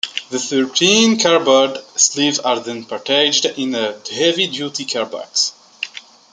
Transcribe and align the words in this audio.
The 0.31 0.39
thirteen 0.39 1.19
cardboard 1.19 1.77
sleeves 1.95 2.39
are 2.39 2.59
then 2.59 2.85
packaged 2.85 3.45
in 3.45 3.75
a 3.75 3.99
heavy-duty 4.11 4.85
card 4.85 5.11
box. 5.11 5.53